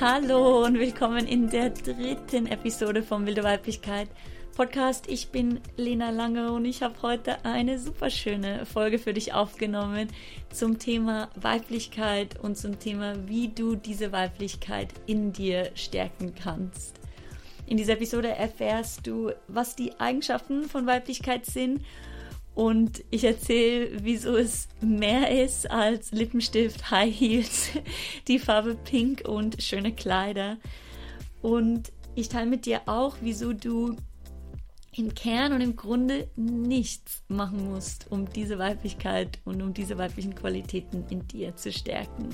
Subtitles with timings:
[0.00, 4.08] Hallo und willkommen in der dritten Episode von Wilde Weiblichkeit
[4.56, 5.08] Podcast.
[5.08, 10.06] Ich bin Lena Lange und ich habe heute eine super schöne Folge für dich aufgenommen
[10.52, 16.94] zum Thema Weiblichkeit und zum Thema, wie du diese Weiblichkeit in dir stärken kannst.
[17.66, 21.84] In dieser Episode erfährst du, was die Eigenschaften von Weiblichkeit sind
[22.58, 27.70] und ich erzähle, wieso es mehr ist als Lippenstift, High Heels,
[28.26, 30.56] die Farbe Pink und schöne Kleider.
[31.40, 33.94] Und ich teile mit dir auch, wieso du
[34.96, 40.34] im Kern und im Grunde nichts machen musst, um diese Weiblichkeit und um diese weiblichen
[40.34, 42.30] Qualitäten in dir zu stärken.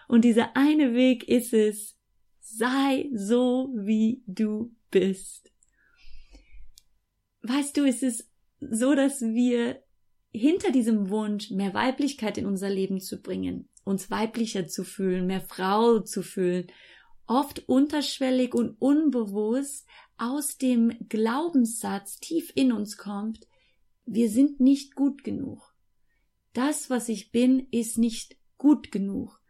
[0.08, 1.98] Und dieser eine Weg ist es,
[2.40, 5.52] sei so, wie du bist.
[7.42, 9.84] Weißt du, es ist so, dass wir
[10.32, 15.42] hinter diesem Wunsch, mehr Weiblichkeit in unser Leben zu bringen, uns weiblicher zu fühlen, mehr
[15.42, 16.68] Frau zu fühlen,
[17.28, 19.88] oft unterschwellig und unbewusst
[20.24, 23.46] aus dem Glaubenssatz tief in uns kommt,
[24.06, 25.76] wir sind nicht gut genug.
[26.54, 29.42] Das, was ich bin, ist nicht gut genug.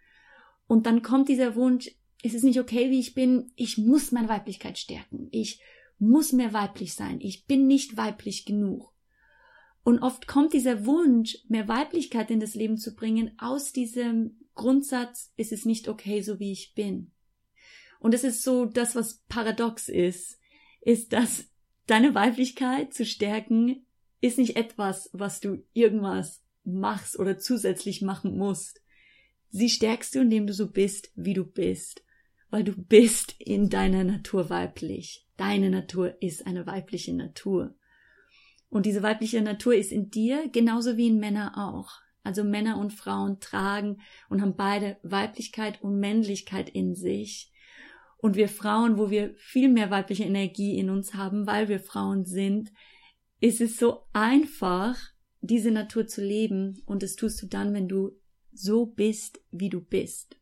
[0.65, 1.91] Und dann kommt dieser Wunsch,
[2.23, 5.61] es ist nicht okay, wie ich bin, ich muss meine Weiblichkeit stärken, ich
[5.99, 8.93] muss mehr weiblich sein, ich bin nicht weiblich genug.
[9.83, 15.33] Und oft kommt dieser Wunsch, mehr Weiblichkeit in das Leben zu bringen, aus diesem Grundsatz,
[15.37, 17.11] es ist nicht okay, so wie ich bin.
[17.99, 20.39] Und es ist so das, was paradox ist
[20.85, 21.45] ist, dass
[21.87, 23.85] deine Weiblichkeit zu stärken
[24.21, 28.81] ist nicht etwas, was du irgendwas machst oder zusätzlich machen musst.
[29.49, 32.03] Sie stärkst du, indem du so bist, wie du bist,
[32.49, 35.27] weil du bist in deiner Natur weiblich.
[35.37, 37.75] Deine Natur ist eine weibliche Natur.
[38.69, 42.01] Und diese weibliche Natur ist in dir genauso wie in Männer auch.
[42.23, 47.51] Also Männer und Frauen tragen und haben beide Weiblichkeit und Männlichkeit in sich.
[48.23, 52.23] Und wir Frauen, wo wir viel mehr weibliche Energie in uns haben, weil wir Frauen
[52.23, 52.71] sind,
[53.41, 54.97] ist es so einfach,
[55.41, 56.81] diese Natur zu leben.
[56.85, 58.11] Und das tust du dann, wenn du
[58.53, 60.37] so bist, wie du bist.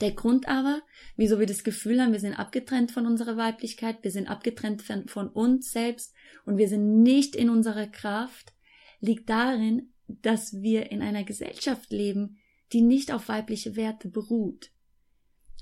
[0.00, 0.82] Der Grund aber,
[1.16, 5.28] wieso wir das Gefühl haben, wir sind abgetrennt von unserer Weiblichkeit, wir sind abgetrennt von,
[5.28, 6.14] uns selbst
[6.44, 8.52] und wir sind nicht in unserer Kraft,
[9.00, 12.38] liegt darin, dass wir in einer Gesellschaft leben,
[12.72, 14.70] die nicht auf weibliche Werte beruht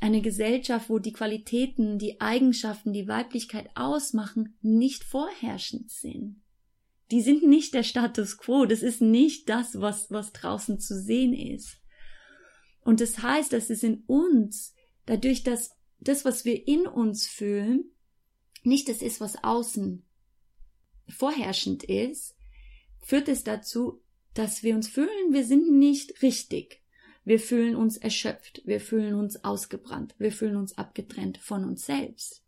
[0.01, 6.43] eine Gesellschaft, wo die Qualitäten, die Eigenschaften, die Weiblichkeit ausmachen, nicht vorherrschend sind.
[7.11, 11.33] Die sind nicht der Status quo, das ist nicht das, was, was draußen zu sehen
[11.33, 11.79] ist.
[12.83, 14.75] Und das heißt, dass es in uns,
[15.07, 17.85] dadurch, dass das, was wir in uns fühlen,
[18.63, 20.05] nicht das ist, was außen
[21.09, 22.35] vorherrschend ist,
[23.01, 26.83] führt es dazu, dass wir uns fühlen, wir sind nicht richtig.
[27.25, 32.45] Wir fühlen uns erschöpft, wir fühlen uns ausgebrannt, wir fühlen uns abgetrennt von uns selbst,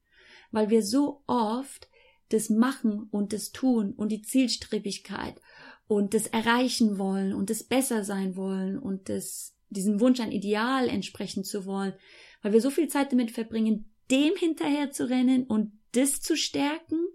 [0.50, 1.88] weil wir so oft
[2.28, 5.41] das Machen und das Tun und die Zielstrebigkeit
[5.88, 10.88] und das Erreichen wollen und das besser sein wollen und das, diesen Wunsch ein Ideal
[10.88, 11.94] entsprechen zu wollen,
[12.43, 17.06] weil wir so viel Zeit damit verbringen, dem hinterher zu rennen und das zu stärken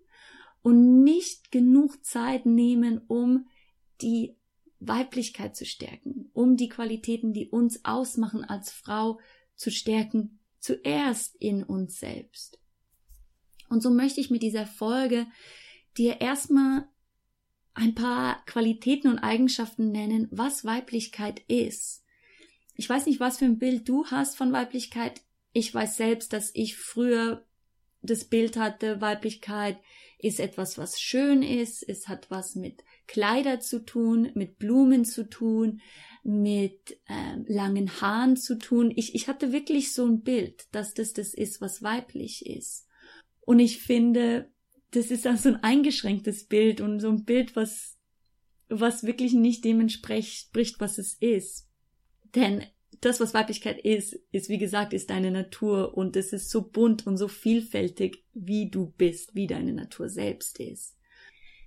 [0.61, 3.47] und nicht genug Zeit nehmen, um
[4.01, 4.35] die
[4.81, 9.19] Weiblichkeit zu stärken, um die Qualitäten, die uns ausmachen als Frau,
[9.55, 12.59] zu stärken, zuerst in uns selbst.
[13.69, 15.27] Und so möchte ich mit dieser Folge
[15.97, 16.87] dir erstmal
[17.73, 22.03] ein paar Qualitäten und Eigenschaften nennen, was Weiblichkeit ist.
[22.75, 25.21] Ich weiß nicht, was für ein Bild du hast von Weiblichkeit.
[25.53, 27.45] Ich weiß selbst, dass ich früher
[28.01, 29.77] das Bild hatte, Weiblichkeit
[30.17, 35.29] ist etwas, was schön ist, es hat was mit Kleider zu tun, mit Blumen zu
[35.29, 35.81] tun,
[36.23, 38.93] mit äh, langen Haaren zu tun.
[38.95, 42.87] Ich, ich hatte wirklich so ein Bild, dass das das ist, was weiblich ist.
[43.41, 44.49] Und ich finde,
[44.91, 47.97] das ist auch so ein eingeschränktes Bild und so ein Bild, was,
[48.69, 51.67] was wirklich nicht dem entspricht, was es ist.
[52.33, 52.63] Denn
[53.01, 57.05] das, was Weiblichkeit ist, ist, wie gesagt, ist deine Natur und es ist so bunt
[57.05, 60.95] und so vielfältig, wie du bist, wie deine Natur selbst ist.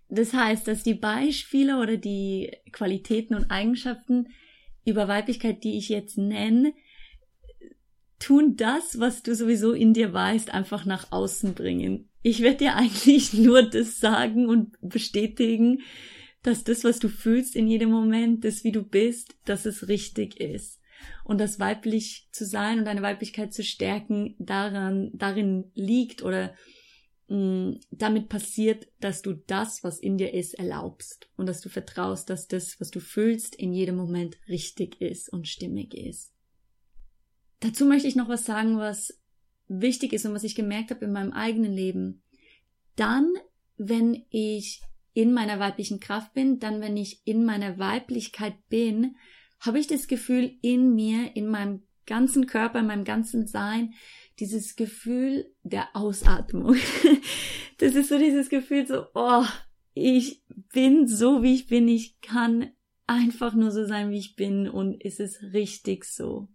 [0.09, 4.29] Das heißt, dass die Beispiele oder die Qualitäten und Eigenschaften
[4.85, 6.75] über Weiblichkeit, die ich jetzt nenne,
[8.19, 12.09] tun das, was du sowieso in dir weißt, einfach nach außen bringen.
[12.23, 15.81] Ich werde dir eigentlich nur das sagen und bestätigen,
[16.43, 20.41] dass das, was du fühlst in jedem Moment, das, wie du bist, dass es richtig
[20.41, 20.81] ist.
[21.25, 26.55] Und das weiblich zu sein und deine Weiblichkeit zu stärken daran, darin liegt oder
[27.27, 32.49] damit passiert, dass du das, was in dir ist, erlaubst und dass du vertraust, dass
[32.49, 36.33] das, was du fühlst, in jedem Moment richtig ist und stimmig ist.
[37.61, 39.19] Dazu möchte ich noch was sagen, was
[39.69, 42.23] wichtig ist und was ich gemerkt habe in meinem eigenen Leben.
[42.95, 43.33] Dann,
[43.79, 44.83] wenn ich
[45.15, 49.17] in meiner weiblichen Kraft bin, dann, wenn ich in meiner Weiblichkeit bin,
[49.61, 53.95] habe ich das Gefühl in mir, in meinem ganzen Körper, in meinem ganzen Sein,
[54.41, 56.77] dieses Gefühl der Ausatmung.
[57.79, 59.45] Das ist so dieses Gefühl so, oh,
[59.95, 62.71] ich bin so, wie ich bin, ich kann
[63.09, 66.49] einfach nur so sein, wie ich bin und es ist richtig so.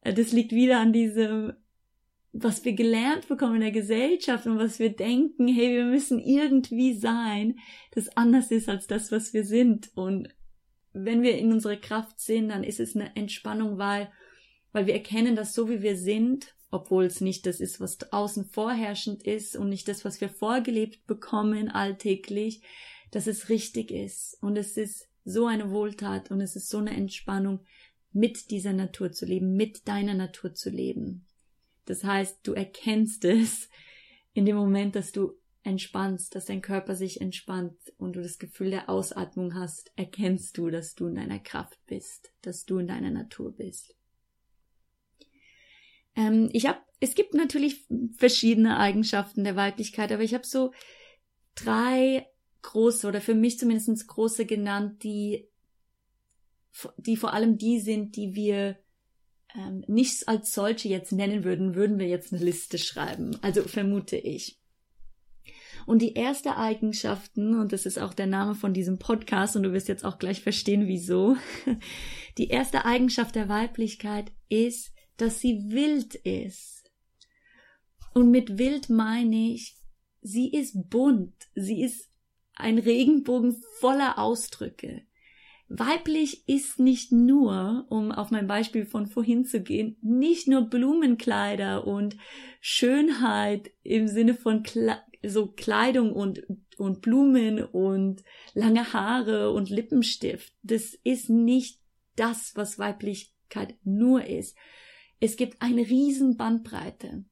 [0.00, 1.52] Das liegt wieder an diesem
[2.34, 6.92] was wir gelernt bekommen in der Gesellschaft und was wir denken, hey, wir müssen irgendwie
[6.92, 7.60] sein,
[7.92, 9.92] das anders ist als das, was wir sind.
[9.94, 10.28] Und
[10.92, 14.10] wenn wir in unserer Kraft sind, dann ist es eine Entspannung, weil,
[14.72, 18.46] weil wir erkennen, dass so wie wir sind, obwohl es nicht das ist, was außen
[18.46, 22.62] vorherrschend ist und nicht das, was wir vorgelebt bekommen alltäglich,
[23.12, 24.36] dass es richtig ist.
[24.40, 27.60] Und es ist so eine Wohltat und es ist so eine Entspannung,
[28.12, 31.24] mit dieser Natur zu leben, mit deiner Natur zu leben.
[31.84, 33.68] Das heißt, du erkennst es
[34.32, 38.70] in dem Moment, dass du entspannst, dass dein Körper sich entspannt und du das Gefühl
[38.70, 43.10] der Ausatmung hast, erkennst du, dass du in deiner Kraft bist, dass du in deiner
[43.10, 43.94] Natur bist.
[46.16, 50.72] Ähm, ich habe, es gibt natürlich verschiedene Eigenschaften der Weiblichkeit, aber ich habe so
[51.54, 52.26] drei
[52.62, 55.48] große oder für mich zumindest große genannt, die,
[56.96, 58.78] die vor allem die sind, die wir
[59.54, 63.36] ähm, nicht als solche jetzt nennen würden, würden wir jetzt eine Liste schreiben.
[63.42, 64.58] Also vermute ich.
[65.86, 69.72] Und die erste Eigenschaften, und das ist auch der Name von diesem Podcast, und du
[69.72, 71.36] wirst jetzt auch gleich verstehen, wieso.
[72.38, 76.92] Die erste Eigenschaft der Weiblichkeit ist, dass sie wild ist.
[78.12, 79.76] Und mit wild meine ich,
[80.20, 82.08] sie ist bunt, sie ist
[82.54, 85.02] ein Regenbogen voller Ausdrücke.
[85.68, 91.86] Weiblich ist nicht nur, um auf mein Beispiel von vorhin zu gehen, nicht nur Blumenkleider
[91.86, 92.16] und
[92.60, 96.42] Schönheit im Sinne von Kle so Kleidung und,
[96.76, 98.22] und Blumen und
[98.52, 100.52] lange Haare und Lippenstift.
[100.62, 101.80] Das ist nicht
[102.14, 104.54] das, was Weiblichkeit nur ist.
[105.20, 107.24] Es gibt eine riesen Bandbreite.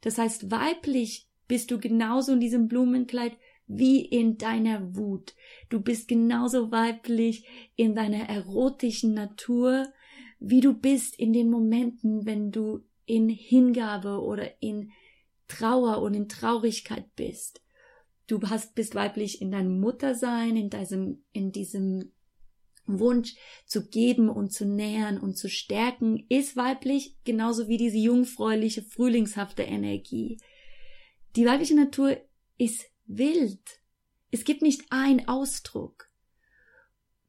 [0.00, 3.36] Das heißt, weiblich bist du genauso in diesem Blumenkleid
[3.66, 5.34] wie in deiner Wut.
[5.68, 9.86] Du bist genauso weiblich in deiner erotischen Natur,
[10.38, 14.90] wie du bist in den Momenten, wenn du in Hingabe oder in
[15.48, 17.62] Trauer und in Traurigkeit bist.
[18.26, 22.12] Du hast, bist weiblich in deinem Muttersein, in diesem, in diesem
[22.86, 23.34] Wunsch
[23.66, 29.62] zu geben und zu nähern und zu stärken, ist weiblich, genauso wie diese jungfräuliche, frühlingshafte
[29.62, 30.38] Energie.
[31.36, 32.16] Die weibliche Natur
[32.58, 33.80] ist wild.
[34.30, 36.10] Es gibt nicht einen Ausdruck.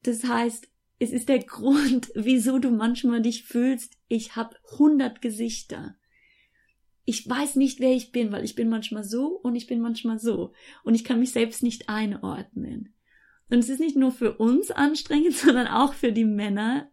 [0.04, 0.68] Das heißt,
[1.00, 5.96] es ist der Grund, wieso du manchmal dich fühlst, ich habe hundert Gesichter.
[7.06, 10.20] Ich weiß nicht, wer ich bin, weil ich bin manchmal so und ich bin manchmal
[10.20, 10.54] so.
[10.84, 12.94] Und ich kann mich selbst nicht einordnen.
[13.50, 16.92] Und es ist nicht nur für uns anstrengend, sondern auch für die Männer,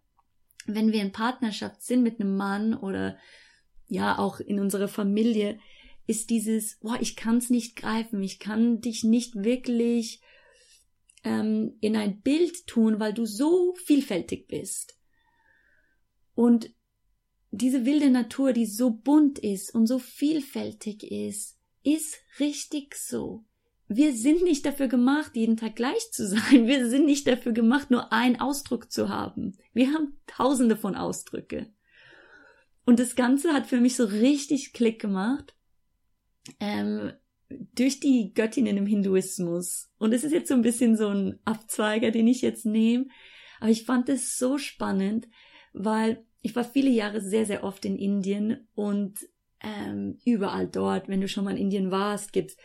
[0.66, 3.18] wenn wir in Partnerschaft sind mit einem Mann oder
[3.86, 5.58] ja auch in unserer Familie,
[6.06, 10.20] ist dieses, boah, ich kann es nicht greifen, ich kann dich nicht wirklich
[11.22, 14.98] ähm, in ein Bild tun, weil du so vielfältig bist.
[16.34, 16.74] Und
[17.50, 23.44] diese wilde Natur, die so bunt ist und so vielfältig ist, ist richtig so.
[23.96, 26.66] Wir sind nicht dafür gemacht, jeden Tag gleich zu sein.
[26.66, 29.56] Wir sind nicht dafür gemacht, nur einen Ausdruck zu haben.
[29.72, 31.72] Wir haben tausende von Ausdrücke.
[32.84, 35.54] Und das Ganze hat für mich so richtig Klick gemacht,
[36.60, 37.12] ähm,
[37.74, 39.90] durch die Göttinnen im Hinduismus.
[39.98, 43.06] Und es ist jetzt so ein bisschen so ein Abzweiger, den ich jetzt nehme.
[43.60, 45.28] Aber ich fand es so spannend,
[45.72, 49.18] weil ich war viele Jahre sehr, sehr oft in Indien und
[49.60, 52.56] ähm, überall dort, wenn du schon mal in Indien warst, gibt's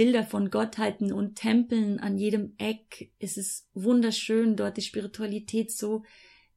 [0.00, 3.12] Bilder von Gottheiten und Tempeln an jedem Eck.
[3.18, 6.04] Es ist wunderschön dort, die Spiritualität so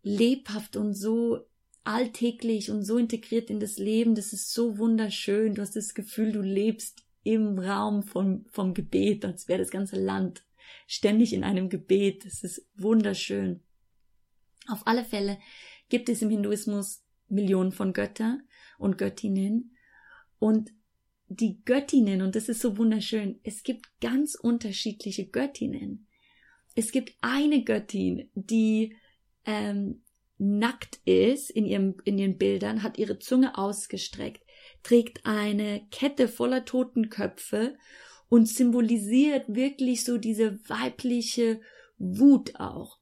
[0.01, 1.45] lebhaft und so
[1.83, 5.55] alltäglich und so integriert in das Leben, das ist so wunderschön.
[5.55, 9.99] Du hast das Gefühl, du lebst im Raum vom, vom Gebet, als wäre das ganze
[10.01, 10.45] Land
[10.87, 12.23] ständig in einem Gebet.
[12.23, 13.59] Das ist wunderschön.
[14.69, 15.37] Auf alle Fälle
[15.89, 18.39] gibt es im Hinduismus Millionen von Götter
[18.77, 19.75] und Göttinnen
[20.39, 20.71] und
[21.35, 26.07] die Göttinnen, und das ist so wunderschön, es gibt ganz unterschiedliche Göttinnen.
[26.75, 28.95] Es gibt eine Göttin, die
[29.45, 30.03] ähm,
[30.37, 34.43] nackt ist in, ihrem, in ihren Bildern, hat ihre Zunge ausgestreckt,
[34.81, 37.77] trägt eine Kette voller Totenköpfe
[38.29, 41.61] und symbolisiert wirklich so diese weibliche
[41.97, 42.99] Wut auch.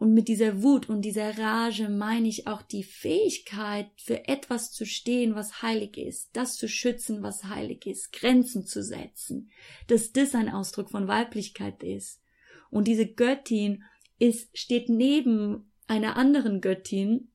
[0.00, 4.86] Und mit dieser Wut und dieser Rage meine ich auch die Fähigkeit, für etwas zu
[4.86, 9.50] stehen, was heilig ist, das zu schützen, was heilig ist, Grenzen zu setzen,
[9.88, 12.22] dass das ein Ausdruck von Weiblichkeit ist.
[12.70, 13.82] Und diese Göttin
[14.18, 17.28] ist, steht neben einer anderen Göttin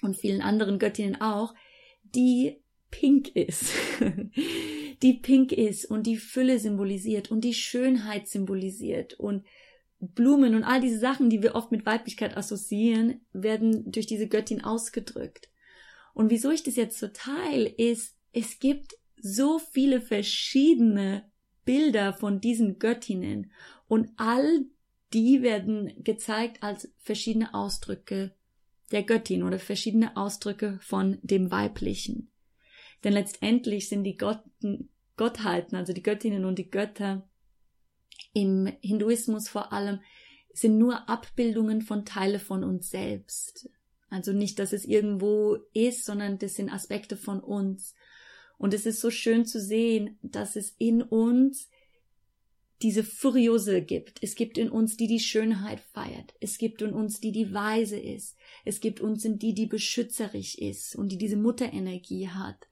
[0.00, 1.54] und vielen anderen Göttinnen auch,
[2.02, 2.56] die
[2.90, 3.66] pink ist.
[5.02, 9.44] die pink ist und die Fülle symbolisiert und die Schönheit symbolisiert und
[10.02, 14.64] Blumen und all diese Sachen, die wir oft mit Weiblichkeit assoziieren, werden durch diese Göttin
[14.64, 15.48] ausgedrückt.
[16.12, 21.30] Und wieso ich das jetzt so teile, ist, es gibt so viele verschiedene
[21.64, 23.52] Bilder von diesen Göttinnen
[23.86, 24.64] und all
[25.12, 28.34] die werden gezeigt als verschiedene Ausdrücke
[28.90, 32.32] der Göttin oder verschiedene Ausdrücke von dem Weiblichen.
[33.04, 37.28] Denn letztendlich sind die Gotten, Gottheiten, also die Göttinnen und die Götter,
[38.32, 40.00] im Hinduismus vor allem
[40.52, 43.68] sind nur Abbildungen von Teile von uns selbst.
[44.10, 47.94] Also nicht, dass es irgendwo ist, sondern das sind Aspekte von uns.
[48.58, 51.70] Und es ist so schön zu sehen, dass es in uns
[52.82, 54.22] diese Furiose gibt.
[54.22, 56.34] Es gibt in uns, die die Schönheit feiert.
[56.40, 58.36] Es gibt in uns, die die Weise ist.
[58.64, 62.68] Es gibt uns in die, die beschützerisch ist und die diese Mutterenergie hat.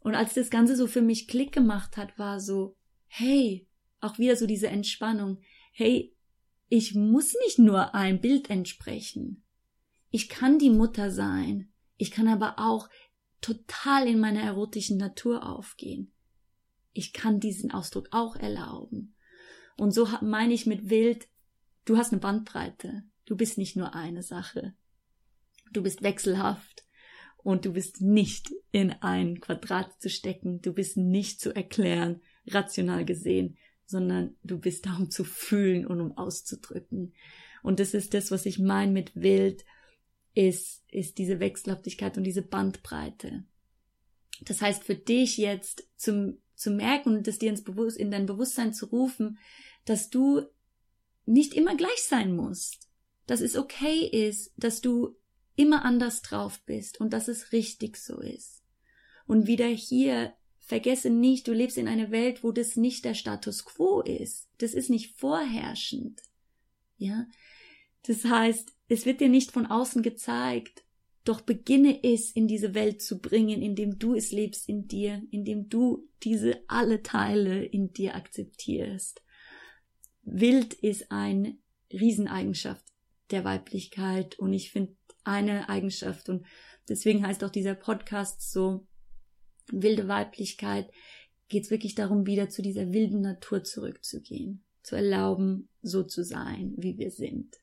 [0.00, 2.76] Und als das Ganze so für mich Klick gemacht hat, war so,
[3.08, 3.66] hey,
[4.00, 5.40] auch wieder so diese Entspannung.
[5.72, 6.14] Hey,
[6.68, 9.44] ich muss nicht nur ein Bild entsprechen.
[10.10, 11.72] Ich kann die Mutter sein.
[11.96, 12.88] Ich kann aber auch
[13.40, 16.12] total in meiner erotischen Natur aufgehen.
[16.92, 19.14] Ich kann diesen Ausdruck auch erlauben.
[19.76, 21.28] Und so meine ich mit wild,
[21.84, 23.04] du hast eine Bandbreite.
[23.26, 24.74] Du bist nicht nur eine Sache.
[25.72, 26.86] Du bist wechselhaft
[27.36, 30.62] und du bist nicht in ein Quadrat zu stecken.
[30.62, 36.00] Du bist nicht zu erklären, rational gesehen sondern du bist da, um zu fühlen und
[36.00, 37.14] um auszudrücken.
[37.62, 39.64] Und das ist das, was ich meine mit wild,
[40.34, 43.44] ist, ist diese Wechselhaftigkeit und diese Bandbreite.
[44.42, 48.26] Das heißt, für dich jetzt zum, zu merken und das dir ins Bewusst, in dein
[48.26, 49.38] Bewusstsein zu rufen,
[49.84, 50.42] dass du
[51.24, 52.88] nicht immer gleich sein musst.
[53.26, 55.16] Dass es okay ist, dass du
[55.56, 58.62] immer anders drauf bist und dass es richtig so ist.
[59.26, 60.34] Und wieder hier
[60.66, 64.48] Vergesse nicht, du lebst in einer Welt, wo das nicht der Status quo ist.
[64.58, 66.22] Das ist nicht vorherrschend.
[66.96, 67.28] Ja?
[68.02, 70.84] Das heißt, es wird dir nicht von außen gezeigt,
[71.22, 75.68] doch beginne es in diese Welt zu bringen, indem du es lebst in dir, indem
[75.68, 79.22] du diese alle Teile in dir akzeptierst.
[80.22, 81.56] Wild ist eine
[81.92, 82.84] Rieseneigenschaft
[83.30, 86.44] der Weiblichkeit und ich finde eine Eigenschaft und
[86.88, 88.86] deswegen heißt auch dieser Podcast so
[89.70, 90.90] wilde Weiblichkeit,
[91.48, 96.74] geht es wirklich darum, wieder zu dieser wilden Natur zurückzugehen, zu erlauben, so zu sein,
[96.76, 97.60] wie wir sind.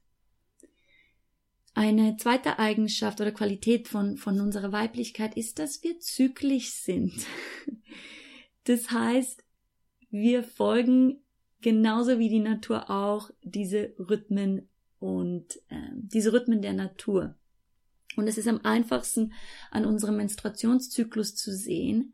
[1.76, 7.14] Eine zweite Eigenschaft oder Qualität von, von unserer Weiblichkeit ist, dass wir zyklisch sind.
[8.66, 9.44] Das heißt,
[10.10, 11.22] wir folgen
[11.60, 14.70] genauso wie die Natur auch diese Rhythmen
[15.00, 17.36] und äh, diese Rhythmen der Natur.
[18.18, 19.34] Und es ist am einfachsten
[19.72, 22.14] an unserem Menstruationszyklus zu sehen,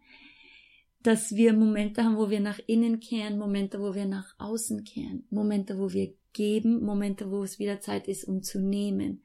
[1.02, 5.26] dass wir Momente haben, wo wir nach innen kehren, Momente, wo wir nach außen kehren,
[5.30, 9.24] Momente, wo wir geben, Momente, wo es wieder Zeit ist, um zu nehmen.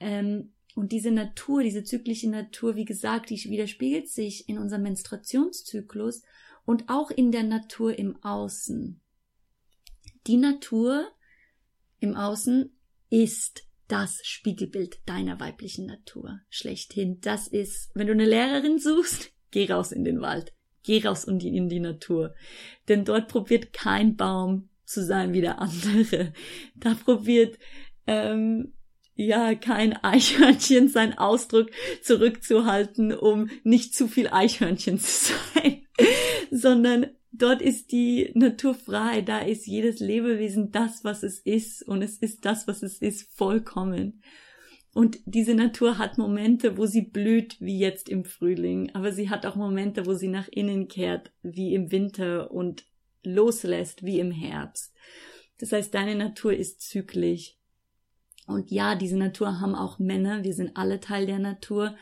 [0.00, 6.22] Ähm, und diese Natur, diese zyklische Natur, wie gesagt, die widerspiegelt sich in unserem Menstruationszyklus
[6.64, 9.00] und auch in der Natur im Außen.
[10.26, 11.08] Die Natur
[12.00, 12.74] im Außen
[13.10, 17.20] ist das Spiegelbild deiner weiblichen Natur schlechthin.
[17.20, 21.38] Das ist, wenn du eine Lehrerin suchst, geh raus in den Wald, geh raus in
[21.38, 22.34] die, in die Natur.
[22.88, 26.32] Denn dort probiert kein Baum zu sein wie der andere.
[26.74, 27.58] Da probiert
[28.06, 28.72] ähm,
[29.14, 31.70] ja kein Eichhörnchen seinen Ausdruck
[32.00, 35.86] zurückzuhalten, um nicht zu viel Eichhörnchen zu sein,
[36.50, 42.02] sondern Dort ist die Natur frei, da ist jedes Lebewesen das, was es ist und
[42.02, 44.22] es ist das, was es ist, vollkommen.
[44.94, 49.46] Und diese Natur hat Momente, wo sie blüht, wie jetzt im Frühling, aber sie hat
[49.46, 52.84] auch Momente, wo sie nach innen kehrt, wie im Winter und
[53.24, 54.92] loslässt, wie im Herbst.
[55.58, 57.56] Das heißt, deine Natur ist zyklisch.
[58.46, 61.96] Und ja, diese Natur haben auch Männer, wir sind alle Teil der Natur,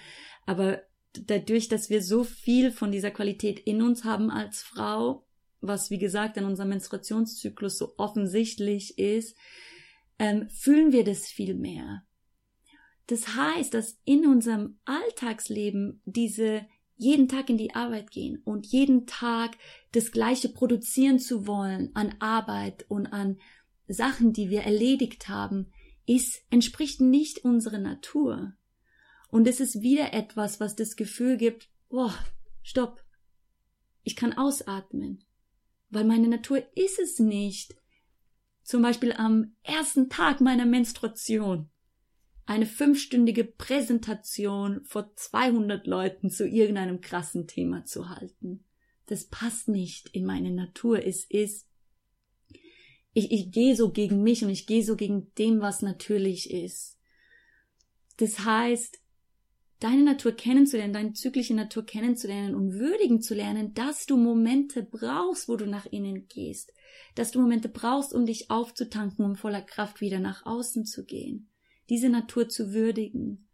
[0.46, 5.26] aber dadurch, dass wir so viel von dieser Qualität in uns haben als Frau,
[5.60, 9.36] was wie gesagt in unserem Menstruationszyklus so offensichtlich ist,
[10.18, 12.02] ähm, fühlen wir das viel mehr.
[13.06, 19.06] Das heißt, dass in unserem Alltagsleben diese jeden Tag in die Arbeit gehen und jeden
[19.06, 19.56] Tag
[19.92, 23.40] das Gleiche produzieren zu wollen an Arbeit und an
[23.88, 25.72] Sachen, die wir erledigt haben,
[26.06, 28.52] ist, entspricht nicht unserer Natur.
[29.30, 32.14] Und es ist wieder etwas, was das Gefühl gibt, boah,
[32.62, 33.04] stopp.
[34.02, 35.24] Ich kann ausatmen.
[35.90, 37.76] Weil meine Natur ist es nicht.
[38.62, 41.70] Zum Beispiel am ersten Tag meiner Menstruation
[42.50, 48.64] eine fünfstündige Präsentation vor 200 Leuten zu irgendeinem krassen Thema zu halten.
[49.06, 51.04] Das passt nicht in meine Natur.
[51.04, 51.68] Es ist,
[53.12, 56.98] ich, ich gehe so gegen mich und ich gehe so gegen dem, was natürlich ist.
[58.16, 59.00] Das heißt,
[59.80, 65.48] deine Natur kennenzulernen, deine zyklische Natur kennenzulernen und würdigen zu lernen, dass du Momente brauchst,
[65.48, 66.72] wo du nach innen gehst,
[67.14, 71.50] dass du Momente brauchst, um dich aufzutanken, um voller Kraft wieder nach außen zu gehen
[71.90, 73.48] diese Natur zu würdigen.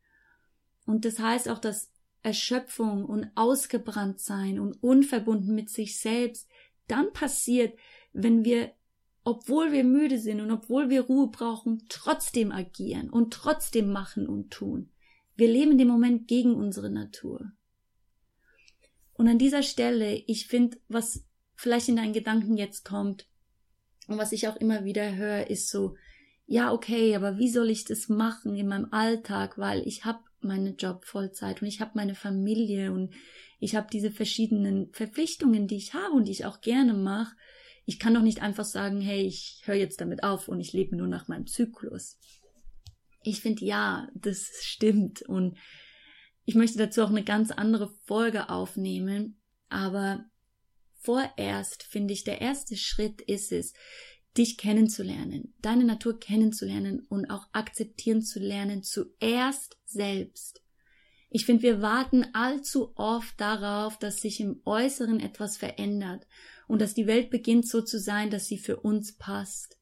[0.85, 1.90] Und das heißt auch, dass
[2.23, 6.49] Erschöpfung und ausgebrannt sein und unverbunden mit sich selbst
[6.87, 7.76] dann passiert,
[8.12, 8.73] wenn wir,
[9.25, 14.50] obwohl wir müde sind und obwohl wir Ruhe brauchen, trotzdem agieren und trotzdem machen und
[14.50, 14.90] tun.
[15.37, 17.52] Wir leben in dem Moment gegen unsere Natur.
[19.12, 21.25] Und an dieser Stelle, ich finde, was
[21.55, 23.26] vielleicht in deinen Gedanken jetzt kommt
[24.09, 25.96] und was ich auch immer wieder höre, ist so,
[26.46, 30.77] ja, okay, aber wie soll ich das machen in meinem Alltag, weil ich habe meinen
[30.77, 33.14] Job Vollzeit und ich habe meine Familie und
[33.59, 37.35] ich habe diese verschiedenen Verpflichtungen, die ich habe und die ich auch gerne mache.
[37.85, 40.96] Ich kann doch nicht einfach sagen, hey, ich höre jetzt damit auf und ich lebe
[40.96, 42.18] nur nach meinem Zyklus.
[43.26, 45.58] Ich finde, ja, das stimmt und
[46.44, 50.26] ich möchte dazu auch eine ganz andere Folge aufnehmen, aber
[51.00, 53.72] vorerst finde ich, der erste Schritt ist es,
[54.38, 60.62] dich kennenzulernen, deine Natur kennenzulernen und auch akzeptieren zu lernen, zuerst selbst.
[61.28, 66.28] Ich finde, wir warten allzu oft darauf, dass sich im Äußeren etwas verändert
[66.68, 69.80] und dass die Welt beginnt so zu sein, dass sie für uns passt.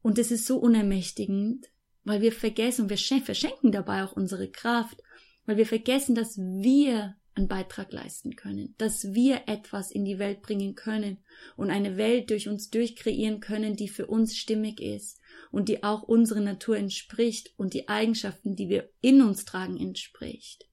[0.00, 1.66] Und es ist so unermächtigend,
[2.06, 5.02] weil wir vergessen, wir verschenken dabei auch unsere Kraft,
[5.44, 10.40] weil wir vergessen, dass wir einen Beitrag leisten können, dass wir etwas in die Welt
[10.40, 11.18] bringen können
[11.56, 16.04] und eine Welt durch uns durchkreieren können, die für uns stimmig ist und die auch
[16.04, 20.68] unserer Natur entspricht und die Eigenschaften, die wir in uns tragen, entspricht.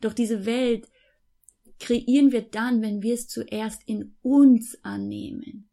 [0.00, 0.88] Doch diese Welt
[1.80, 5.69] kreieren wir dann, wenn wir es zuerst in uns annehmen,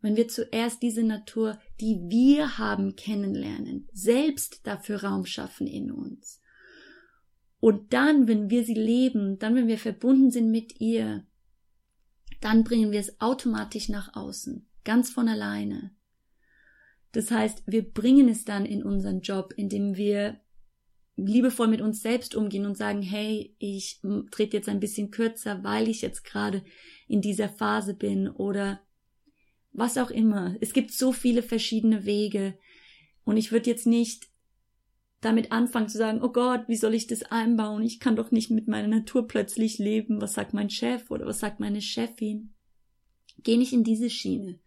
[0.00, 6.40] wenn wir zuerst diese Natur, die wir haben, kennenlernen, selbst dafür Raum schaffen in uns
[7.66, 11.26] und dann, wenn wir sie leben, dann, wenn wir verbunden sind mit ihr,
[12.40, 15.90] dann bringen wir es automatisch nach außen, ganz von alleine.
[17.12, 20.38] Das heißt, wir bringen es dann in unseren Job, indem wir
[21.16, 25.88] liebevoll mit uns selbst umgehen und sagen, hey, ich trete jetzt ein bisschen kürzer, weil
[25.88, 26.62] ich jetzt gerade
[27.08, 28.80] in dieser Phase bin oder
[29.76, 30.56] was auch immer.
[30.60, 32.58] Es gibt so viele verschiedene Wege
[33.24, 34.28] und ich würde jetzt nicht
[35.20, 37.82] damit anfangen zu sagen, oh Gott, wie soll ich das einbauen?
[37.82, 40.20] Ich kann doch nicht mit meiner Natur plötzlich leben.
[40.20, 42.54] Was sagt mein Chef oder was sagt meine Chefin?
[43.42, 44.60] Geh nicht in diese Schiene,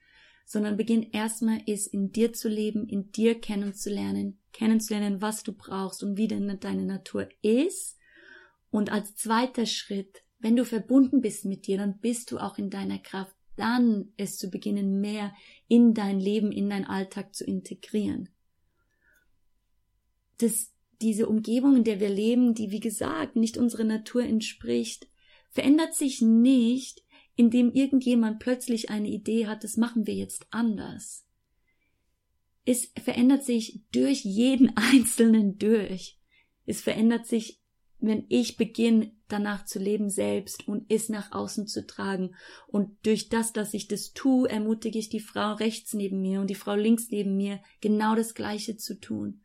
[0.46, 6.04] sondern beginn erstmal es in dir zu leben, in dir kennenzulernen, kennenzulernen, was du brauchst
[6.04, 7.98] und wie denn deine Natur ist.
[8.70, 12.70] Und als zweiter Schritt, wenn du verbunden bist mit dir, dann bist du auch in
[12.70, 15.34] deiner Kraft, dann es zu beginnen, mehr
[15.68, 18.30] in dein Leben, in dein Alltag zu integrieren
[20.40, 25.08] dass diese Umgebung, in der wir leben, die wie gesagt nicht unserer Natur entspricht,
[25.50, 27.04] verändert sich nicht,
[27.36, 31.26] indem irgendjemand plötzlich eine Idee hat, das machen wir jetzt anders.
[32.66, 36.18] Es verändert sich durch jeden Einzelnen durch.
[36.66, 37.59] Es verändert sich,
[38.00, 42.36] wenn ich beginne, danach zu leben selbst und es nach außen zu tragen.
[42.68, 46.50] Und durch das, dass ich das tue, ermutige ich die Frau rechts neben mir und
[46.50, 49.42] die Frau links neben mir, genau das Gleiche zu tun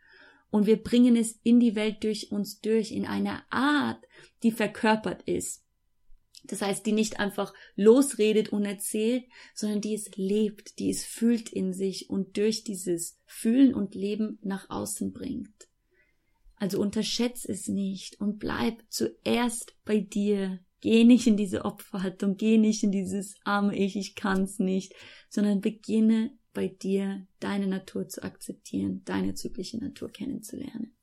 [0.55, 4.01] und wir bringen es in die Welt durch uns durch in einer Art,
[4.45, 5.65] die verkörpert ist.
[6.45, 11.49] Das heißt, die nicht einfach losredet und erzählt, sondern die es lebt, die es fühlt
[11.49, 15.69] in sich und durch dieses Fühlen und Leben nach außen bringt.
[16.57, 20.61] Also unterschätz es nicht und bleib zuerst bei dir.
[20.81, 24.95] Geh nicht in diese Opferhaltung, geh nicht in dieses arme Ich, ich kann's nicht,
[25.29, 30.95] sondern beginne bei dir deine Natur zu akzeptieren, deine zyklische Natur kennenzulernen.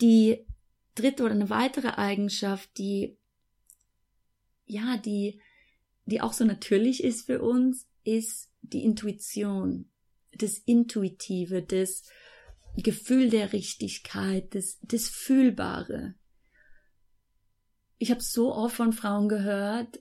[0.00, 0.44] Die
[0.94, 3.16] dritte oder eine weitere Eigenschaft, die
[4.66, 5.40] ja, die
[6.06, 9.90] die auch so natürlich ist für uns, ist die Intuition,
[10.32, 12.04] das Intuitive, das
[12.76, 16.14] Gefühl der Richtigkeit, das, das Fühlbare.
[17.98, 20.00] Ich habe so oft von Frauen gehört,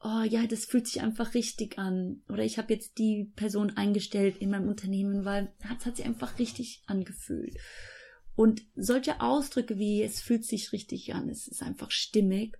[0.00, 2.22] oh ja, das fühlt sich einfach richtig an.
[2.28, 6.38] Oder ich habe jetzt die Person eingestellt in meinem Unternehmen, weil es hat sich einfach
[6.38, 7.56] richtig angefühlt.
[8.36, 12.58] Und solche Ausdrücke wie es fühlt sich richtig an, es ist einfach stimmig,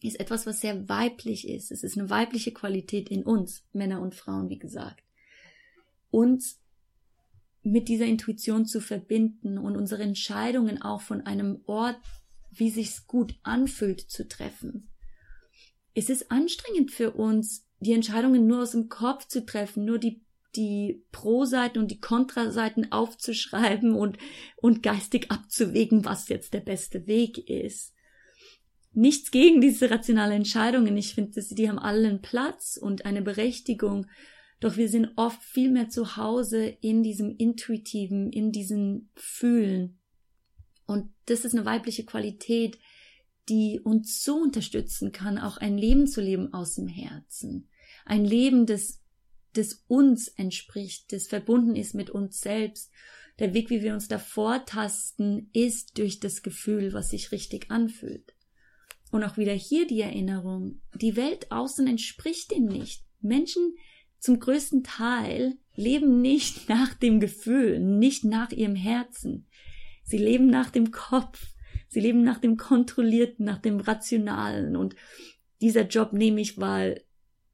[0.00, 1.70] ist etwas, was sehr weiblich ist.
[1.70, 5.02] Es ist eine weibliche Qualität in uns, Männer und Frauen, wie gesagt.
[6.10, 6.60] Uns
[7.64, 11.96] mit dieser Intuition zu verbinden und unsere Entscheidungen auch von einem Ort,
[12.50, 14.90] wie sich's gut anfühlt, zu treffen.
[15.94, 20.20] Es ist anstrengend für uns, die Entscheidungen nur aus dem Kopf zu treffen, nur die
[20.56, 24.18] die Pro-Seiten und die Kontraseiten aufzuschreiben und,
[24.54, 27.94] und geistig abzuwägen, was jetzt der beste Weg ist
[28.94, 30.96] nichts gegen diese rationale Entscheidungen.
[30.96, 34.06] Ich finde, die haben alle einen Platz und eine Berechtigung.
[34.60, 39.98] Doch wir sind oft viel mehr zu Hause in diesem Intuitiven, in diesem Fühlen.
[40.86, 42.78] Und das ist eine weibliche Qualität,
[43.48, 47.68] die uns so unterstützen kann, auch ein Leben zu leben aus dem Herzen.
[48.04, 49.02] Ein Leben, das,
[49.52, 52.90] das uns entspricht, das verbunden ist mit uns selbst.
[53.38, 58.34] Der Weg, wie wir uns davor tasten, ist durch das Gefühl, was sich richtig anfühlt.
[59.10, 63.04] Und auch wieder hier die Erinnerung, die Welt außen entspricht dem nicht.
[63.20, 63.76] Menschen
[64.24, 69.46] zum größten Teil leben nicht nach dem Gefühl, nicht nach ihrem Herzen.
[70.02, 71.46] Sie leben nach dem Kopf.
[71.88, 74.76] Sie leben nach dem Kontrollierten, nach dem Rationalen.
[74.76, 74.96] Und
[75.60, 77.04] dieser Job nehme ich, weil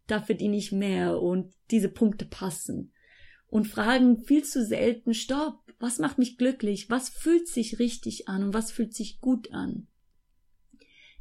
[0.07, 2.93] da verdiene ich mehr und diese Punkte passen.
[3.49, 6.89] Und fragen viel zu selten, stopp, was macht mich glücklich?
[6.89, 9.89] Was fühlt sich richtig an und was fühlt sich gut an?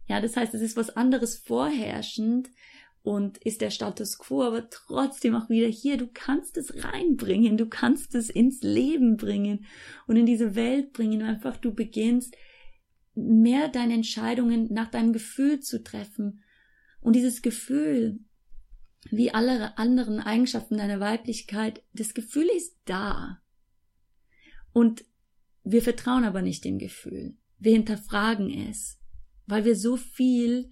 [0.05, 2.51] Ja, das heißt, es ist was anderes vorherrschend
[3.01, 7.67] und ist der Status quo, aber trotzdem auch wieder hier, du kannst es reinbringen, du
[7.67, 9.65] kannst es ins Leben bringen
[10.07, 12.35] und in diese Welt bringen, einfach du beginnst
[13.15, 16.43] mehr deine Entscheidungen nach deinem Gefühl zu treffen
[17.01, 18.19] und dieses Gefühl,
[19.09, 23.41] wie alle anderen Eigenschaften deiner Weiblichkeit, das Gefühl ist da.
[24.73, 25.05] Und
[25.63, 27.37] wir vertrauen aber nicht dem Gefühl.
[27.57, 28.99] Wir hinterfragen es
[29.49, 30.69] weil wir so viel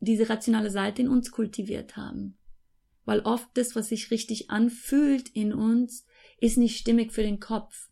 [0.00, 2.36] diese rationale Seite in uns kultiviert haben.
[3.04, 6.04] Weil oft das, was sich richtig anfühlt in uns,
[6.40, 7.88] ist nicht stimmig für den Kopf.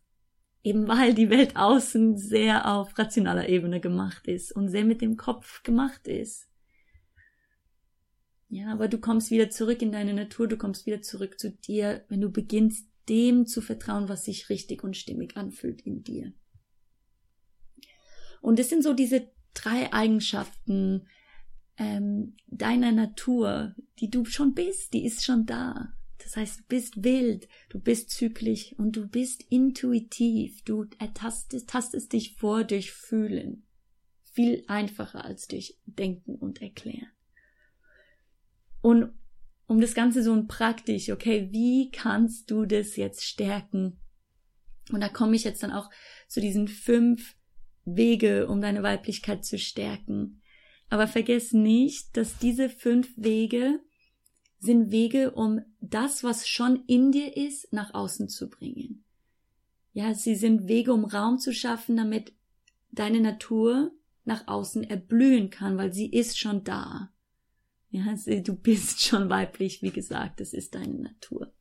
[0.63, 5.17] Eben weil die Welt außen sehr auf rationaler Ebene gemacht ist und sehr mit dem
[5.17, 6.47] Kopf gemacht ist.
[8.49, 12.05] Ja, aber du kommst wieder zurück in deine Natur, du kommst wieder zurück zu dir,
[12.07, 16.33] wenn du beginnst, dem zu vertrauen, was sich richtig und stimmig anfühlt in dir.
[18.41, 21.07] Und es sind so diese drei Eigenschaften
[21.77, 25.93] ähm, deiner Natur, die du schon bist, die ist schon da.
[26.17, 30.63] Das heißt, du bist wild, du bist zyklisch und du bist intuitiv.
[30.63, 33.65] Du ertastest, tastest dich vor durch Fühlen.
[34.33, 37.11] Viel einfacher als durch Denken und Erklären.
[38.81, 39.13] Und
[39.67, 43.99] um das Ganze so ein praktisch, okay, wie kannst du das jetzt stärken?
[44.91, 45.89] Und da komme ich jetzt dann auch
[46.27, 47.35] zu diesen fünf
[47.83, 50.41] Wege, um deine Weiblichkeit zu stärken.
[50.89, 53.79] Aber vergiss nicht, dass diese fünf Wege
[54.59, 59.03] sind Wege, um das, was schon in dir ist, nach außen zu bringen.
[59.93, 62.33] Ja, sie sind Wege, um Raum zu schaffen, damit
[62.91, 63.91] deine Natur
[64.25, 67.11] nach außen erblühen kann, weil sie ist schon da.
[67.89, 71.51] Ja, du bist schon weiblich, wie gesagt, das ist deine Natur.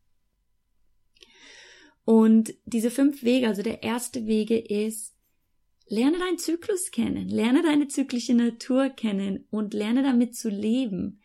[2.04, 5.15] Und diese fünf Wege, also der erste Wege ist,
[5.88, 11.20] Lerne deinen Zyklus kennen, lerne deine zyklische Natur kennen und lerne damit zu leben.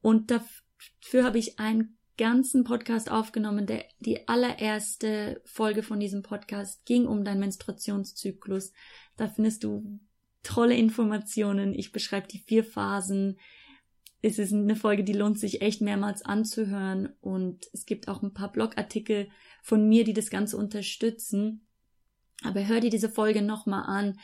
[0.00, 3.66] Und dafür habe ich einen ganzen Podcast aufgenommen.
[3.66, 8.72] Der, die allererste Folge von diesem Podcast ging um deinen Menstruationszyklus.
[9.16, 10.00] Da findest du
[10.42, 11.74] tolle Informationen.
[11.74, 13.38] Ich beschreibe die vier Phasen.
[14.20, 17.14] Es ist eine Folge, die lohnt sich echt mehrmals anzuhören.
[17.20, 19.28] Und es gibt auch ein paar Blogartikel
[19.62, 21.67] von mir, die das Ganze unterstützen.
[22.42, 24.18] Aber hör dir diese Folge nochmal an.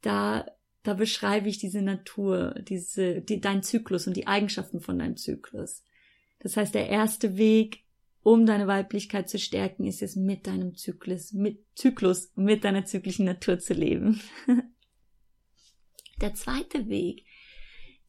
[0.00, 0.46] Da,
[0.82, 5.84] da beschreibe ich diese Natur, diese, die, dein Zyklus und die Eigenschaften von deinem Zyklus.
[6.38, 7.84] Das heißt, der erste Weg
[8.22, 13.24] um deine Weiblichkeit zu stärken, ist es mit deinem Zyklus, mit Zyklus, mit deiner zyklischen
[13.24, 14.20] Natur zu leben.
[16.20, 17.24] Der zweite Weg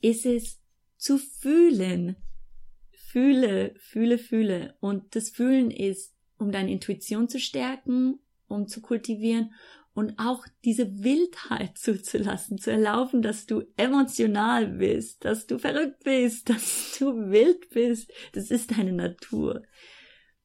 [0.02, 0.60] ist es
[0.98, 2.18] zu fühlen.
[2.92, 4.76] Fühle, fühle, fühle.
[4.82, 8.20] Und das Fühlen ist, um deine Intuition zu stärken,
[8.52, 9.54] um zu kultivieren
[9.94, 16.50] und auch diese Wildheit zuzulassen, zu erlauben, dass du emotional bist, dass du verrückt bist,
[16.50, 18.12] dass du wild bist.
[18.34, 19.64] Das ist deine Natur.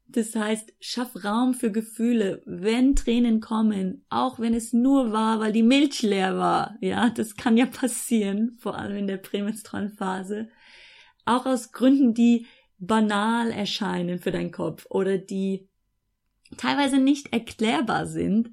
[0.09, 5.53] Das heißt, schaff Raum für Gefühle, wenn Tränen kommen, auch wenn es nur war, weil
[5.53, 6.77] die Milch leer war.
[6.81, 10.49] Ja, das kann ja passieren, vor allem in der prämenstrualen Phase.
[11.25, 12.47] Auch aus Gründen, die
[12.79, 15.69] banal erscheinen für deinen Kopf oder die
[16.56, 18.50] teilweise nicht erklärbar sind.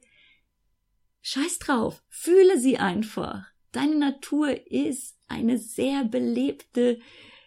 [1.21, 3.45] Scheiß drauf, fühle sie einfach.
[3.71, 6.99] Deine Natur ist eine sehr belebte,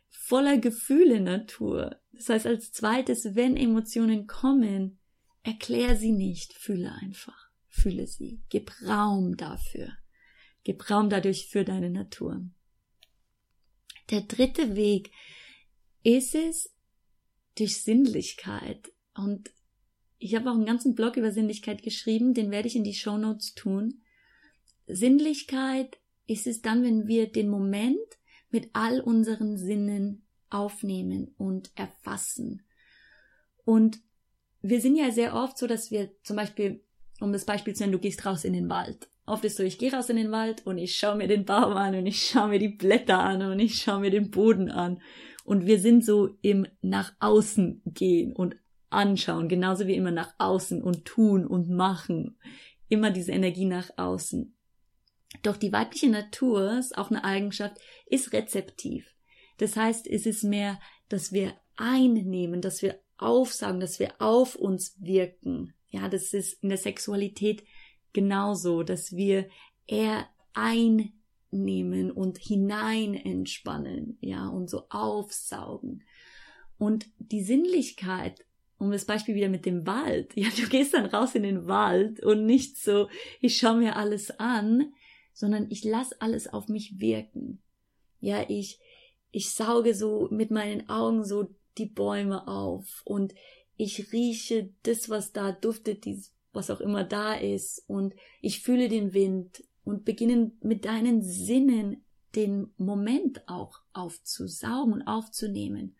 [0.08, 2.00] voller Gefühle Natur.
[2.12, 4.98] Das heißt, als zweites, wenn Emotionen kommen,
[5.42, 9.92] erklär sie nicht, fühle einfach, fühle sie, gib Raum dafür,
[10.64, 12.44] gib Raum dadurch für deine Natur.
[14.10, 15.12] Der dritte Weg
[16.02, 16.74] ist es
[17.56, 19.50] durch Sinnlichkeit und
[20.18, 23.18] ich habe auch einen ganzen Blog über Sinnlichkeit geschrieben, den werde ich in die Show
[23.18, 24.02] Notes tun.
[24.86, 27.98] Sinnlichkeit ist es dann, wenn wir den Moment
[28.50, 32.62] mit all unseren Sinnen aufnehmen und erfassen.
[33.64, 33.98] Und
[34.62, 36.82] wir sind ja sehr oft so, dass wir zum Beispiel,
[37.20, 39.08] um das Beispiel zu nennen, du gehst raus in den Wald.
[39.26, 41.72] Oft ist so, ich gehe raus in den Wald und ich schaue mir den Baum
[41.72, 45.02] an und ich schaue mir die Blätter an und ich schaue mir den Boden an.
[45.44, 48.56] Und wir sind so im nach außen gehen und
[48.90, 52.38] anschauen, genauso wie immer nach außen und tun und machen.
[52.88, 54.54] Immer diese Energie nach außen.
[55.42, 59.14] Doch die weibliche Natur, ist auch eine Eigenschaft, ist rezeptiv.
[59.58, 64.96] Das heißt, es ist mehr, dass wir einnehmen, dass wir aufsagen, dass wir auf uns
[65.00, 65.74] wirken.
[65.88, 67.64] Ja, das ist in der Sexualität
[68.12, 69.48] genauso, dass wir
[69.86, 76.02] eher einnehmen und hinein entspannen, ja, und so aufsaugen.
[76.78, 78.45] Und die Sinnlichkeit,
[78.78, 82.22] um das Beispiel wieder mit dem Wald, ja, du gehst dann raus in den Wald
[82.22, 83.08] und nicht so,
[83.40, 84.92] ich schaue mir alles an,
[85.32, 87.60] sondern ich lasse alles auf mich wirken.
[88.20, 88.80] Ja, ich,
[89.30, 93.34] ich sauge so mit meinen Augen so die Bäume auf und
[93.76, 98.88] ich rieche das, was da duftet, dies, was auch immer da ist und ich fühle
[98.88, 102.02] den Wind und beginne mit deinen Sinnen
[102.34, 105.96] den Moment auch aufzusaugen und aufzunehmen.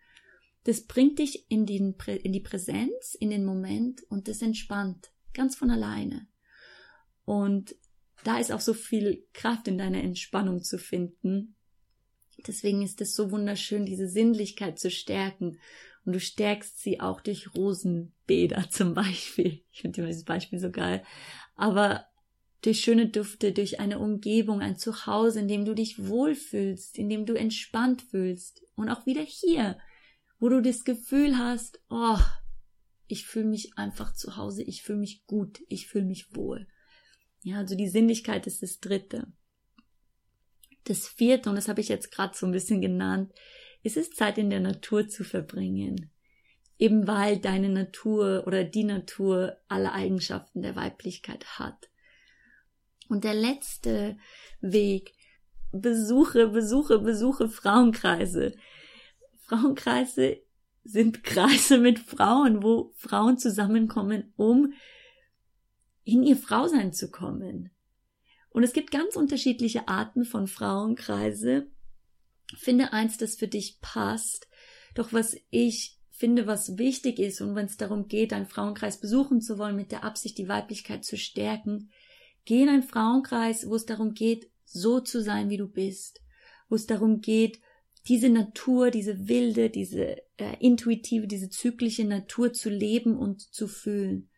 [0.67, 5.55] Das bringt dich in, den, in die Präsenz, in den Moment und das entspannt ganz
[5.55, 6.27] von alleine.
[7.25, 7.75] Und
[8.23, 11.57] da ist auch so viel Kraft in deiner Entspannung zu finden,
[12.45, 15.59] Deswegen ist es so wunderschön, diese Sinnlichkeit zu stärken.
[16.05, 19.63] Und du stärkst sie auch durch Rosenbäder zum Beispiel.
[19.71, 21.03] Ich finde dieses Beispiel so geil.
[21.55, 22.05] Aber
[22.61, 27.25] durch schöne Düfte, durch eine Umgebung, ein Zuhause, in dem du dich wohlfühlst, in dem
[27.25, 28.63] du entspannt fühlst.
[28.75, 29.77] Und auch wieder hier,
[30.39, 32.19] wo du das Gefühl hast, oh,
[33.07, 36.67] ich fühle mich einfach zu Hause, ich fühle mich gut, ich fühle mich wohl.
[37.41, 39.31] Ja, also die Sinnlichkeit ist das Dritte.
[40.83, 43.33] Das vierte, und das habe ich jetzt gerade so ein bisschen genannt,
[43.83, 46.11] ist es Zeit in der Natur zu verbringen.
[46.77, 51.89] Eben weil deine Natur oder die Natur alle Eigenschaften der Weiblichkeit hat.
[53.09, 54.17] Und der letzte
[54.61, 55.13] Weg,
[55.71, 58.53] besuche, besuche, besuche Frauenkreise.
[59.47, 60.41] Frauenkreise
[60.83, 64.73] sind Kreise mit Frauen, wo Frauen zusammenkommen, um
[66.03, 67.71] in ihr Frausein zu kommen.
[68.49, 71.67] Und es gibt ganz unterschiedliche Arten von Frauenkreise.
[72.55, 74.47] Finde eins, das für dich passt.
[74.95, 79.41] Doch was ich finde, was wichtig ist und wenn es darum geht, einen Frauenkreis besuchen
[79.41, 81.91] zu wollen, mit der Absicht, die Weiblichkeit zu stärken,
[82.45, 86.21] geh in einen Frauenkreis, wo es darum geht, so zu sein, wie du bist,
[86.69, 87.59] wo es darum geht,
[88.07, 94.29] diese Natur, diese wilde, diese äh, intuitive, diese zyklische Natur zu leben und zu fühlen.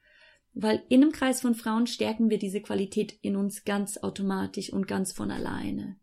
[0.53, 4.87] Weil in einem Kreis von Frauen stärken wir diese Qualität in uns ganz automatisch und
[4.87, 5.97] ganz von alleine.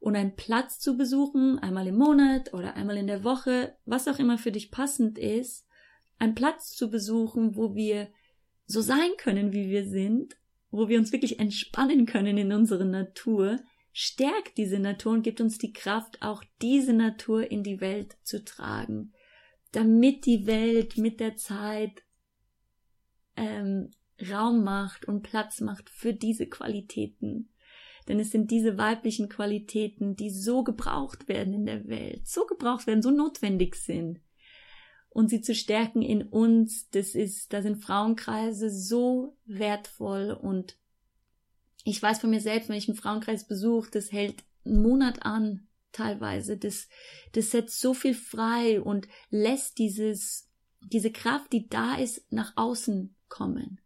[0.00, 4.18] Und einen Platz zu besuchen, einmal im Monat oder einmal in der Woche, was auch
[4.18, 5.66] immer für dich passend ist,
[6.18, 8.08] einen Platz zu besuchen, wo wir
[8.66, 10.36] so sein können, wie wir sind,
[10.70, 13.58] wo wir uns wirklich entspannen können in unserer Natur,
[13.98, 18.44] stärkt diese Natur und gibt uns die Kraft, auch diese Natur in die Welt zu
[18.44, 19.14] tragen,
[19.72, 22.02] damit die Welt mit der Zeit
[23.36, 23.90] ähm,
[24.30, 27.48] Raum macht und Platz macht für diese Qualitäten.
[28.06, 32.86] Denn es sind diese weiblichen Qualitäten, die so gebraucht werden in der Welt, so gebraucht
[32.86, 34.20] werden, so notwendig sind.
[35.08, 40.76] und sie zu stärken in uns, das ist, da sind Frauenkreise so wertvoll und
[41.86, 45.68] ich weiß von mir selbst, wenn ich einen Frauenkreis besuche, das hält einen Monat an,
[45.92, 46.56] teilweise.
[46.56, 46.88] Das,
[47.32, 53.14] das setzt so viel frei und lässt dieses, diese Kraft, die da ist, nach außen
[53.28, 53.80] kommen.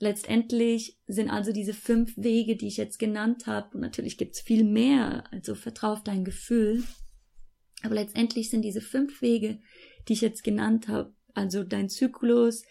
[0.00, 4.64] Letztendlich sind also diese fünf Wege, die ich jetzt genannt habe, und natürlich gibt's viel
[4.64, 6.82] mehr, also vertrau auf dein Gefühl,
[7.82, 9.60] aber letztendlich sind diese fünf Wege,
[10.08, 12.64] die ich jetzt genannt habe, also dein Zyklus,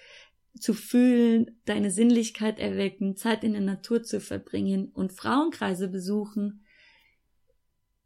[0.57, 6.63] zu fühlen, deine Sinnlichkeit erwecken, Zeit in der Natur zu verbringen und Frauenkreise besuchen,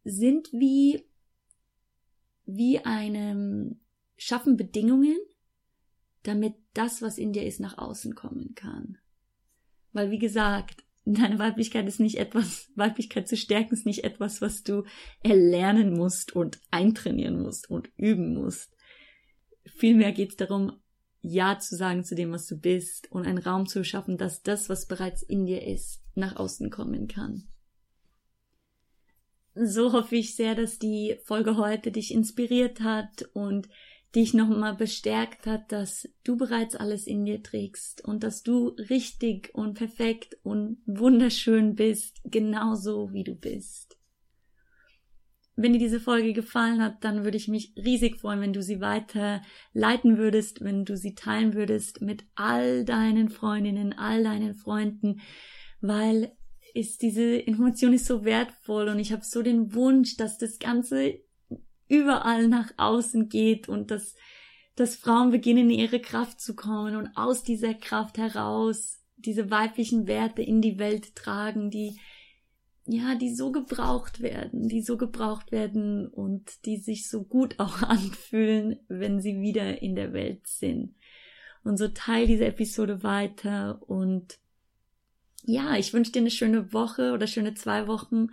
[0.03, 1.05] sind wie,
[2.45, 3.79] wie einem,
[4.17, 5.17] schaffen Bedingungen,
[6.23, 8.97] damit das, was in dir ist, nach außen kommen kann.
[9.91, 14.63] Weil, wie gesagt, deine Weiblichkeit ist nicht etwas, Weiblichkeit zu stärken ist nicht etwas, was
[14.63, 14.83] du
[15.21, 18.75] erlernen musst und eintrainieren musst und üben musst.
[19.65, 20.82] Vielmehr geht es darum,
[21.23, 24.69] Ja zu sagen zu dem, was du bist und einen Raum zu schaffen, dass das,
[24.69, 27.47] was bereits in dir ist, nach außen kommen kann.
[29.55, 33.69] So hoffe ich sehr, dass die Folge heute dich inspiriert hat und
[34.15, 39.55] dich nochmal bestärkt hat, dass du bereits alles in dir trägst und dass du richtig
[39.55, 43.97] und perfekt und wunderschön bist, genauso wie du bist.
[45.55, 48.81] Wenn dir diese Folge gefallen hat, dann würde ich mich riesig freuen, wenn du sie
[48.81, 49.41] weiter
[49.73, 55.21] leiten würdest, wenn du sie teilen würdest mit all deinen Freundinnen, all deinen Freunden,
[55.81, 56.31] weil
[56.73, 61.19] ist diese Information ist so wertvoll und ich habe so den Wunsch, dass das Ganze
[61.87, 64.15] überall nach außen geht und dass,
[64.75, 70.07] dass Frauen beginnen, in ihre Kraft zu kommen und aus dieser Kraft heraus diese weiblichen
[70.07, 71.99] Werte in die Welt tragen, die,
[72.85, 77.81] ja, die so gebraucht werden, die so gebraucht werden und die sich so gut auch
[77.81, 80.95] anfühlen, wenn sie wieder in der Welt sind.
[81.63, 84.37] Und so teil diese Episode weiter und
[85.45, 88.27] ja, ich wünsche dir eine schöne Woche oder schöne zwei Wochen.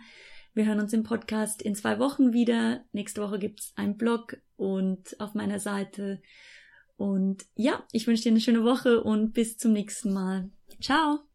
[0.55, 2.85] Wir hören uns im Podcast in zwei Wochen wieder.
[2.93, 6.21] Nächste Woche gibt's einen Blog und auf meiner Seite.
[6.97, 10.51] Und ja, ich wünsche dir eine schöne Woche und bis zum nächsten Mal.
[10.81, 11.30] Ciao!